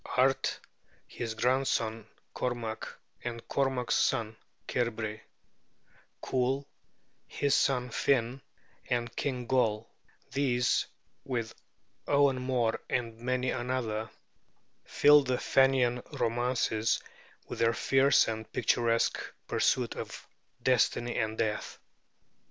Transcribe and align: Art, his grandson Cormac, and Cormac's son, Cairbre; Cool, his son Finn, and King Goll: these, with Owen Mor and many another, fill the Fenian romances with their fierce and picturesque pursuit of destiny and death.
Art, 0.17 0.59
his 1.05 1.35
grandson 1.35 2.07
Cormac, 2.33 2.87
and 3.23 3.47
Cormac's 3.47 3.93
son, 3.93 4.35
Cairbre; 4.65 5.19
Cool, 6.21 6.67
his 7.27 7.53
son 7.53 7.91
Finn, 7.91 8.41
and 8.89 9.15
King 9.15 9.45
Goll: 9.45 9.87
these, 10.31 10.87
with 11.23 11.53
Owen 12.07 12.41
Mor 12.41 12.79
and 12.89 13.15
many 13.19 13.51
another, 13.51 14.09
fill 14.85 15.21
the 15.21 15.37
Fenian 15.37 16.01
romances 16.13 16.99
with 17.47 17.59
their 17.59 17.73
fierce 17.73 18.27
and 18.27 18.51
picturesque 18.51 19.21
pursuit 19.47 19.95
of 19.95 20.27
destiny 20.63 21.15
and 21.19 21.37
death. 21.37 21.77